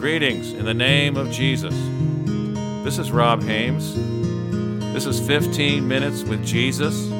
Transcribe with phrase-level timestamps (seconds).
[0.00, 1.74] Greetings in the name of Jesus.
[2.84, 3.94] This is Rob Haymes.
[4.94, 7.10] This is 15 Minutes with Jesus.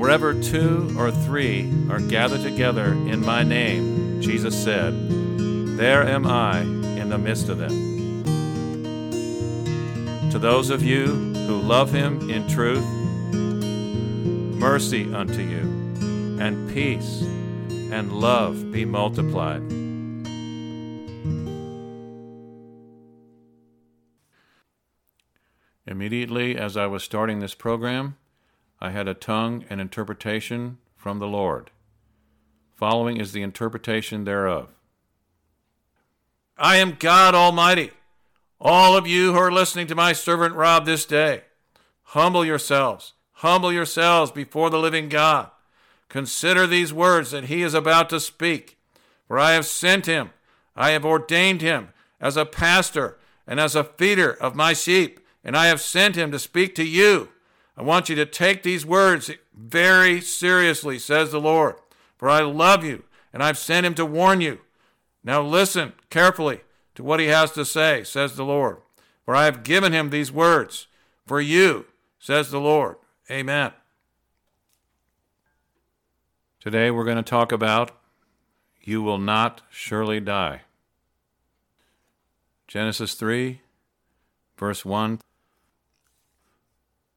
[0.00, 4.94] Wherever two or three are gathered together in my name, Jesus said,
[5.76, 8.24] there am I in the midst of them.
[10.30, 12.86] To those of you who love him in truth,
[14.58, 17.20] mercy unto you, and peace
[17.92, 19.83] and love be multiplied.
[26.54, 28.16] As I was starting this program,
[28.80, 31.70] I had a tongue and interpretation from the Lord.
[32.74, 34.68] Following is the interpretation thereof.
[36.56, 37.90] I am God Almighty.
[38.60, 41.42] All of you who are listening to my servant Rob this day,
[42.02, 45.50] humble yourselves, humble yourselves before the living God.
[46.08, 48.78] Consider these words that he is about to speak.
[49.26, 50.30] For I have sent him,
[50.76, 51.88] I have ordained him
[52.20, 56.32] as a pastor and as a feeder of my sheep, and I have sent him
[56.32, 57.28] to speak to you.
[57.76, 61.76] I want you to take these words very seriously, says the Lord.
[62.16, 64.60] For I love you, and I've sent him to warn you.
[65.22, 66.60] Now listen carefully
[66.94, 68.78] to what he has to say, says the Lord.
[69.24, 70.86] For I have given him these words
[71.26, 71.86] for you,
[72.18, 72.96] says the Lord.
[73.30, 73.72] Amen.
[76.60, 77.90] Today we're going to talk about
[78.82, 80.62] You Will Not Surely Die.
[82.68, 83.60] Genesis 3,
[84.56, 85.20] verse 1.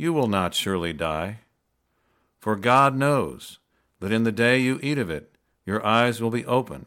[0.00, 1.40] You will not surely die.
[2.38, 3.58] For God knows
[3.98, 6.86] that in the day you eat of it, your eyes will be opened,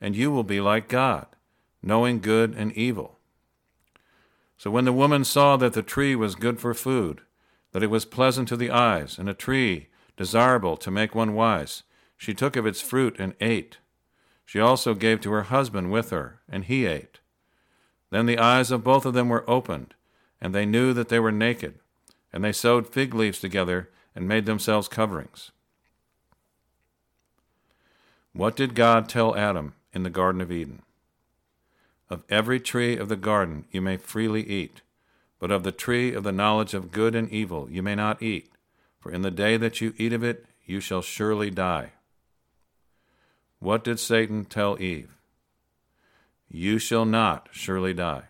[0.00, 1.26] and you will be like God,
[1.82, 3.18] knowing good and evil.
[4.56, 7.20] So when the woman saw that the tree was good for food,
[7.72, 11.82] that it was pleasant to the eyes, and a tree desirable to make one wise,
[12.16, 13.76] she took of its fruit and ate.
[14.46, 17.20] She also gave to her husband with her, and he ate.
[18.08, 19.92] Then the eyes of both of them were opened,
[20.40, 21.80] and they knew that they were naked,
[22.36, 25.52] and they sewed fig leaves together and made themselves coverings.
[28.34, 30.82] What did God tell Adam in the Garden of Eden?
[32.10, 34.82] Of every tree of the garden you may freely eat,
[35.38, 38.52] but of the tree of the knowledge of good and evil you may not eat,
[39.00, 41.92] for in the day that you eat of it you shall surely die.
[43.60, 45.16] What did Satan tell Eve?
[46.50, 48.24] You shall not surely die.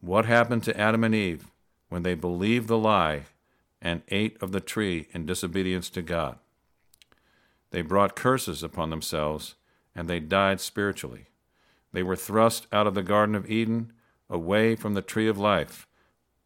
[0.00, 1.46] What happened to Adam and Eve
[1.92, 3.24] when they believed the lie
[3.82, 6.38] and ate of the tree in disobedience to God?
[7.70, 9.56] They brought curses upon themselves
[9.94, 11.26] and they died spiritually.
[11.92, 13.92] They were thrust out of the Garden of Eden,
[14.30, 15.86] away from the tree of life,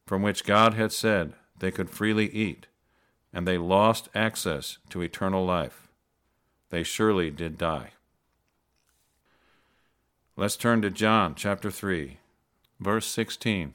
[0.04, 2.66] from which God had said they could freely eat,
[3.32, 5.86] and they lost access to eternal life.
[6.70, 7.90] They surely did die.
[10.36, 12.18] Let's turn to John chapter 3,
[12.80, 13.74] verse 16.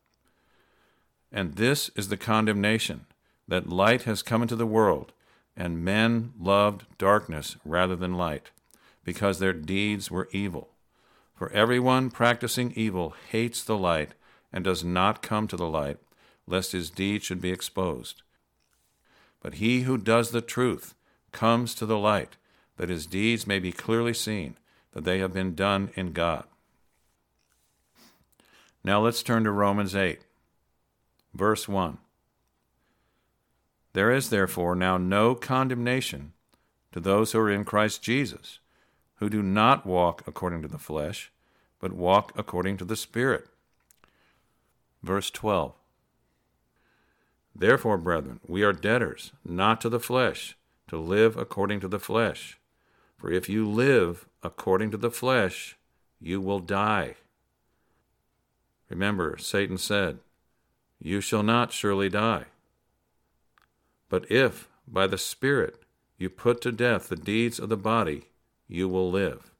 [1.31, 3.05] And this is the condemnation
[3.47, 5.13] that light has come into the world,
[5.55, 8.51] and men loved darkness rather than light,
[9.03, 10.69] because their deeds were evil.
[11.35, 14.11] For everyone practicing evil hates the light
[14.53, 15.97] and does not come to the light,
[16.45, 18.21] lest his deeds should be exposed.
[19.41, 20.93] But he who does the truth
[21.31, 22.35] comes to the light,
[22.77, 24.57] that his deeds may be clearly seen,
[24.93, 26.43] that they have been done in God.
[28.83, 30.19] Now let's turn to Romans 8,
[31.33, 31.97] verse 1.
[33.93, 36.33] There is therefore now no condemnation
[36.91, 38.59] to those who are in Christ Jesus,
[39.15, 41.31] who do not walk according to the flesh,
[41.79, 43.47] but walk according to the Spirit.
[45.03, 45.73] Verse 12.
[47.53, 50.55] Therefore, brethren, we are debtors, not to the flesh,
[50.87, 52.59] to live according to the flesh.
[53.17, 55.77] For if you live according to the flesh,
[56.19, 57.15] you will die.
[58.89, 60.19] Remember, Satan said,
[61.01, 62.45] You shall not surely die.
[64.07, 65.81] But if, by the Spirit,
[66.17, 68.29] you put to death the deeds of the body,
[68.67, 69.51] you will live.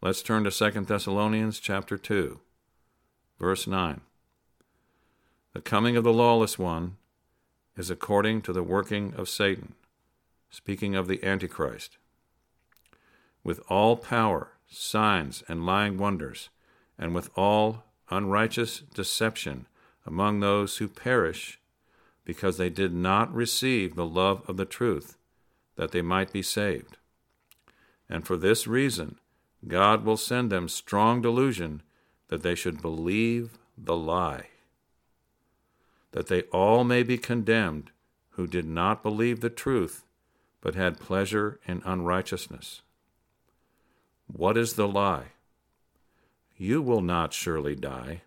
[0.00, 2.40] Let's turn to 2 Thessalonians chapter 2,
[3.38, 4.00] verse 9.
[5.52, 6.96] The coming of the lawless one
[7.76, 9.74] is according to the working of Satan,
[10.50, 11.98] speaking of the Antichrist.
[13.44, 16.48] With all power, signs, and lying wonders,
[16.98, 19.66] and with all unrighteous deception
[20.06, 21.58] among those who perish,
[22.24, 25.16] because they did not receive the love of the truth,
[25.76, 26.96] that they might be saved.
[28.08, 29.18] And for this reason,
[29.66, 31.82] God will send them strong delusion
[32.28, 34.48] that they should believe the lie,
[36.12, 37.90] that they all may be condemned
[38.30, 40.04] who did not believe the truth,
[40.60, 42.82] but had pleasure in unrighteousness.
[44.26, 45.32] What is the lie?
[46.60, 48.22] You will not surely die.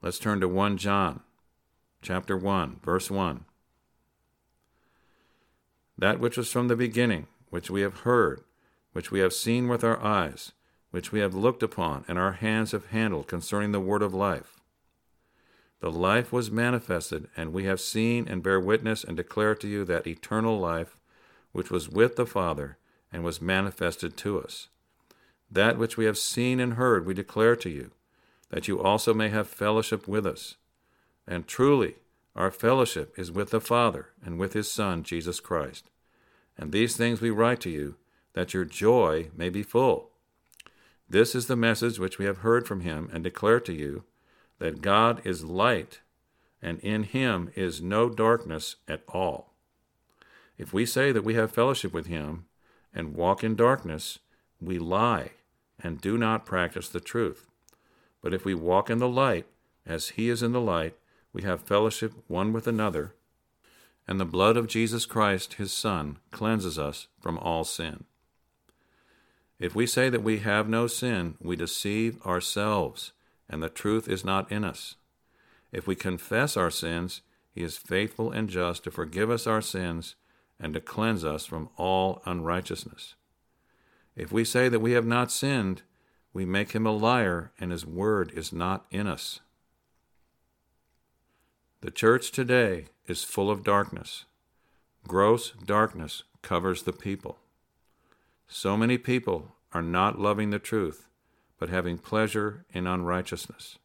[0.00, 1.22] Let's turn to 1 John
[2.02, 3.44] chapter 1 verse 1.
[5.98, 8.44] That which was from the beginning, which we have heard,
[8.92, 10.52] which we have seen with our eyes,
[10.92, 14.60] which we have looked upon, and our hands have handled concerning the word of life.
[15.80, 19.84] The life was manifested, and we have seen and bear witness and declare to you
[19.86, 20.96] that eternal life
[21.50, 22.78] which was with the Father
[23.12, 24.68] and was manifested to us.
[25.50, 27.90] That which we have seen and heard we declare to you,
[28.50, 30.56] that you also may have fellowship with us.
[31.26, 31.96] And truly,
[32.34, 35.90] our fellowship is with the Father and with his Son, Jesus Christ.
[36.56, 37.96] And these things we write to you,
[38.34, 40.10] that your joy may be full.
[41.08, 44.04] This is the message which we have heard from him and declare to you,
[44.58, 46.00] that God is light,
[46.60, 49.54] and in him is no darkness at all.
[50.58, 52.46] If we say that we have fellowship with him
[52.92, 54.18] and walk in darkness,
[54.60, 55.30] we lie
[55.82, 57.46] and do not practice the truth.
[58.22, 59.46] But if we walk in the light,
[59.86, 60.96] as he is in the light,
[61.32, 63.14] we have fellowship one with another,
[64.06, 68.04] and the blood of Jesus Christ, his Son, cleanses us from all sin.
[69.58, 73.12] If we say that we have no sin, we deceive ourselves,
[73.48, 74.96] and the truth is not in us.
[75.72, 77.22] If we confess our sins,
[77.52, 80.14] he is faithful and just to forgive us our sins
[80.60, 83.14] and to cleanse us from all unrighteousness.
[84.18, 85.82] If we say that we have not sinned,
[86.32, 89.38] we make him a liar, and his word is not in us.
[91.82, 94.24] The church today is full of darkness.
[95.06, 97.38] Gross darkness covers the people.
[98.48, 101.06] So many people are not loving the truth,
[101.56, 103.78] but having pleasure in unrighteousness.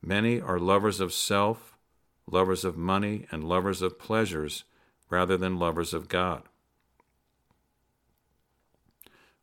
[0.00, 1.76] Many are lovers of self,
[2.26, 4.64] lovers of money, and lovers of pleasures
[5.10, 6.44] rather than lovers of God.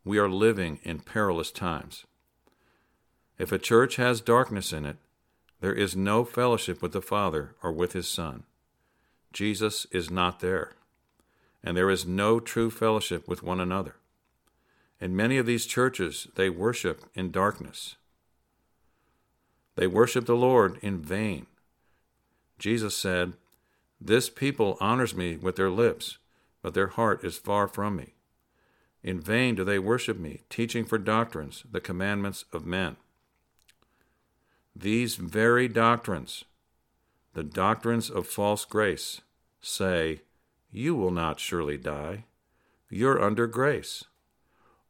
[0.06, 2.06] We are living in perilous times.
[3.38, 4.98] If a church has darkness in it,
[5.62, 8.44] there is no fellowship with the Father or with His Son.
[9.32, 10.74] Jesus is not there,
[11.64, 13.96] and there is no true fellowship with one another.
[15.00, 17.96] In many of these churches, they worship in darkness.
[19.76, 21.48] They worship the Lord in vain.
[22.60, 23.34] Jesus said,
[24.00, 26.18] This people honors me with their lips,
[26.62, 28.14] but their heart is far from me.
[29.04, 32.96] In vain do they worship me, teaching for doctrines the commandments of men.
[34.76, 36.46] These very doctrines,
[37.34, 39.22] the doctrines of false grace,
[39.62, 40.22] say,
[40.72, 42.26] You will not surely die.
[42.90, 44.06] You're under grace.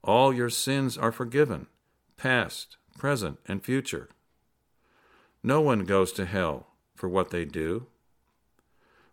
[0.03, 1.67] All your sins are forgiven,
[2.15, 4.09] past, present, and future.
[5.41, 7.87] No one goes to hell for what they do.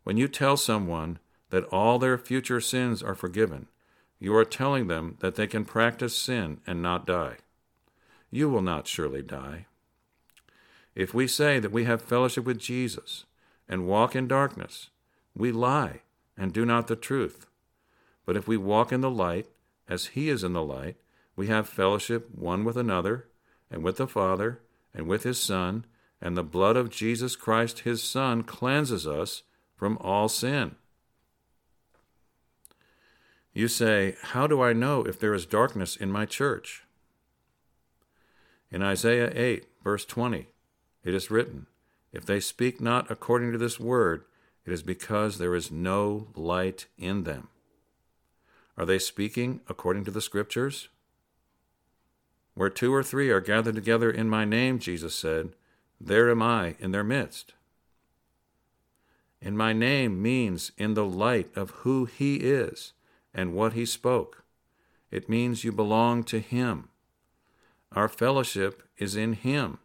[0.04, 1.18] When you tell someone
[1.50, 3.66] that all their future sins are forgiven,
[4.20, 7.38] you are telling them that they can practice sin and not die.
[8.30, 9.66] You will not surely die.
[10.94, 13.24] If we say that we have fellowship with Jesus
[13.68, 14.90] and walk in darkness,
[15.34, 16.02] we lie
[16.36, 17.46] and do not the truth.
[18.26, 19.46] But if we walk in the light,
[19.88, 20.96] as he is in the light,
[21.34, 23.26] we have fellowship one with another,
[23.70, 24.60] and with the Father,
[24.94, 25.84] and with his Son,
[26.20, 29.42] and the blood of Jesus Christ his Son cleanses us
[29.74, 30.76] from all sin.
[33.52, 36.84] You say, How do I know if there is darkness in my church?
[38.70, 40.46] In Isaiah 8, verse 20,
[41.04, 41.66] it is written,
[42.12, 44.24] If they speak not according to this word,
[44.64, 47.48] it is because there is no light in them.
[48.76, 50.88] Are they speaking according to the Scriptures?
[52.54, 55.54] Where two or three are gathered together in my name, Jesus said,
[56.00, 57.52] there am I in their midst.
[59.42, 62.92] In my name means in the light of who He is
[63.34, 64.44] and what he spoke.
[65.10, 66.88] It means you belong to him.
[67.92, 69.78] our fellowship is in Him,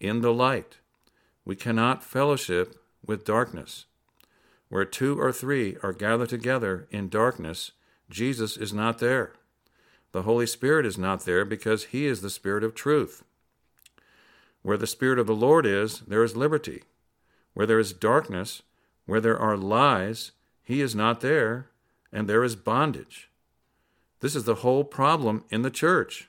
[0.00, 0.78] in the light.
[1.44, 3.86] We cannot fellowship with darkness.
[4.68, 7.72] Where two or three are gathered together in darkness,
[8.08, 9.34] Jesus is not there.
[10.12, 13.24] The Holy Spirit is not there because He is the Spirit of truth.
[14.62, 16.84] Where the Spirit of the Lord is, there is liberty.
[17.54, 18.62] Where there is darkness,
[19.04, 20.32] where there are lies,
[20.62, 21.68] He is not there,
[22.12, 23.30] and there is bondage.
[24.20, 26.28] This is the whole problem in the church.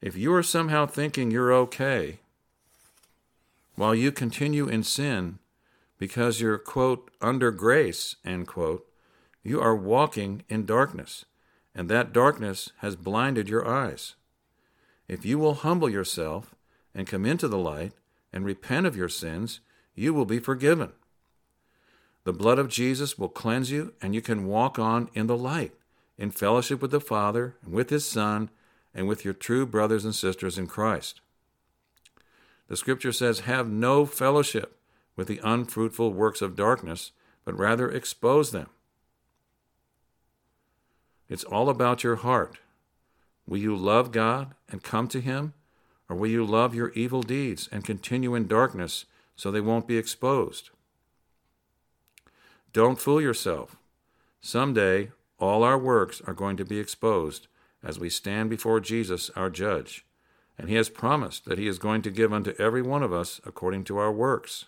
[0.00, 2.20] If you are somehow thinking you're okay
[3.74, 5.38] while you continue in sin
[5.98, 8.86] because you're, quote, under grace, end quote,
[9.42, 11.24] you are walking in darkness,
[11.74, 14.14] and that darkness has blinded your eyes.
[15.08, 16.54] If you will humble yourself
[16.94, 17.92] and come into the light
[18.32, 19.60] and repent of your sins,
[19.94, 20.92] you will be forgiven.
[22.24, 25.72] The blood of Jesus will cleanse you, and you can walk on in the light,
[26.16, 28.50] in fellowship with the Father, and with His Son,
[28.94, 31.20] and with your true brothers and sisters in Christ.
[32.68, 34.78] The Scripture says, Have no fellowship
[35.16, 37.12] with the unfruitful works of darkness,
[37.44, 38.68] but rather expose them.
[41.28, 42.58] It's all about your heart.
[43.46, 45.54] Will you love God and come to Him,
[46.08, 49.98] or will you love your evil deeds and continue in darkness so they won't be
[49.98, 50.70] exposed?
[52.72, 53.76] Don't fool yourself.
[54.40, 57.46] Someday, all our works are going to be exposed
[57.82, 60.06] as we stand before Jesus, our judge,
[60.56, 63.42] and he has promised that he is going to give unto every one of us
[63.44, 64.66] according to our works.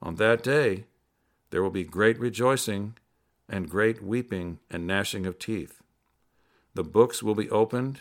[0.00, 0.84] On that day,
[1.50, 2.96] there will be great rejoicing
[3.50, 5.82] and great weeping and gnashing of teeth.
[6.72, 8.00] The books will be opened.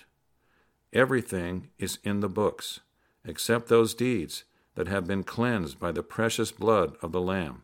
[0.94, 2.80] Everything is in the books,
[3.26, 7.64] except those deeds that have been cleansed by the precious blood of the Lamb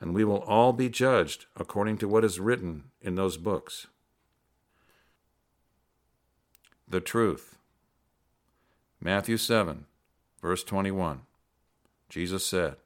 [0.00, 3.86] and we will all be judged according to what is written in those books.
[6.88, 7.56] The truth.
[9.00, 9.86] Matthew 7,
[10.40, 11.22] verse 21.
[12.08, 12.76] Jesus said,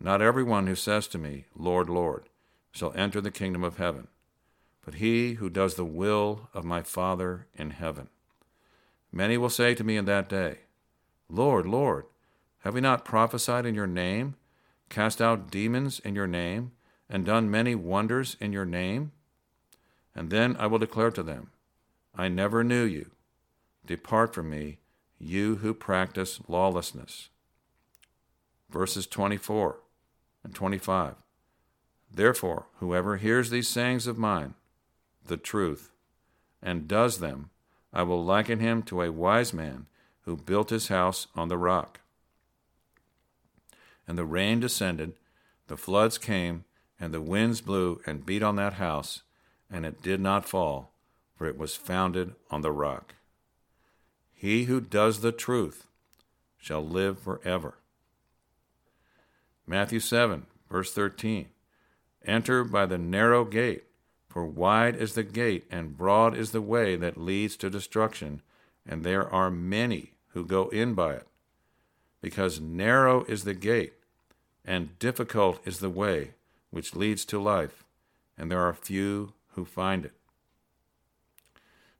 [0.00, 2.28] Not everyone who says to me, Lord, Lord,
[2.72, 4.08] shall enter the kingdom of heaven,
[4.84, 8.08] but he who does the will of my Father in heaven.
[9.12, 10.58] Many will say to me in that day,
[11.28, 12.06] Lord, Lord,
[12.60, 14.34] have we not prophesied in your name?
[14.88, 16.72] Cast out demons in your name,
[17.08, 19.12] and done many wonders in your name?
[20.14, 21.50] And then I will declare to them,
[22.14, 23.10] I never knew you.
[23.86, 24.78] Depart from me,
[25.18, 27.28] you who practice lawlessness.
[28.70, 29.78] Verses 24
[30.44, 31.14] and 25.
[32.12, 34.54] Therefore, whoever hears these sayings of mine,
[35.26, 35.90] the truth,
[36.62, 37.50] and does them,
[37.92, 39.86] I will liken him to a wise man
[40.22, 42.00] who built his house on the rock
[44.08, 45.12] and the rain descended,
[45.68, 46.64] the floods came,
[46.98, 49.22] and the winds blew and beat on that house,
[49.70, 50.92] and it did not fall,
[51.36, 53.14] for it was founded on the rock.
[54.32, 55.86] He who does the truth
[56.56, 57.74] shall live forever.
[59.66, 61.48] Matthew 7, verse 13
[62.24, 63.84] Enter by the narrow gate,
[64.28, 68.40] for wide is the gate and broad is the way that leads to destruction,
[68.86, 71.26] and there are many who go in by it.
[72.20, 73.92] Because narrow is the gate
[74.68, 76.32] and difficult is the way
[76.70, 77.84] which leads to life,
[78.36, 80.12] and there are few who find it.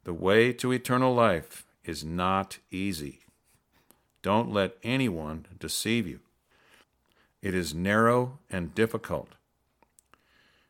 [0.05, 3.21] The way to eternal life is not easy.
[4.21, 6.21] Don't let anyone deceive you.
[7.41, 9.31] It is narrow and difficult.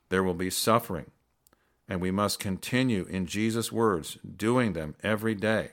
[0.09, 1.11] There will be suffering,
[1.89, 5.73] and we must continue in Jesus' words, doing them every day,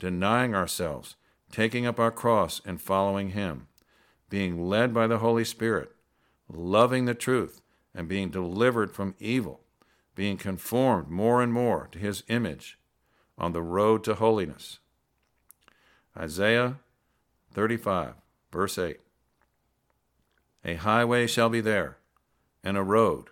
[0.00, 1.14] denying ourselves,
[1.52, 3.68] taking up our cross, and following Him
[4.32, 5.92] being led by the Holy Spirit,
[6.50, 7.60] loving the truth,
[7.94, 9.60] and being delivered from evil,
[10.14, 12.78] being conformed more and more to his image
[13.36, 14.78] on the road to holiness.
[16.16, 16.76] Isaiah
[17.52, 18.14] 35,
[18.50, 19.00] verse 8.
[20.64, 21.98] A highway shall be there,
[22.64, 23.28] and a road,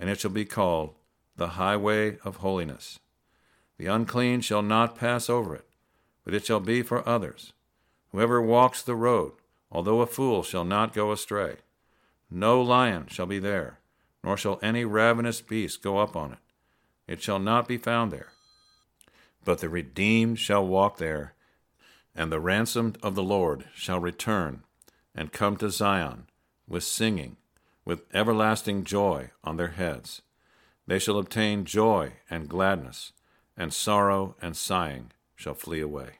[0.00, 0.94] and it shall be called
[1.36, 2.98] the highway of holiness.
[3.76, 5.66] The unclean shall not pass over it,
[6.24, 7.52] but it shall be for others.
[8.12, 9.32] Whoever walks the road,
[9.72, 11.56] although a fool shall not go astray.
[12.30, 13.78] No lion shall be there,
[14.22, 16.38] nor shall any ravenous beast go up on it.
[17.08, 18.32] It shall not be found there.
[19.44, 21.34] But the redeemed shall walk there,
[22.14, 24.62] and the ransomed of the Lord shall return
[25.14, 26.26] and come to Zion
[26.68, 27.36] with singing,
[27.84, 30.22] with everlasting joy on their heads.
[30.86, 33.12] They shall obtain joy and gladness,
[33.56, 36.18] and sorrow and sighing shall flee away.